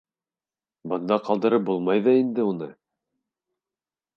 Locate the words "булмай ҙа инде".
1.67-2.47